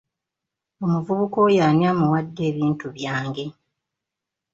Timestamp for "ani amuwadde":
1.69-2.41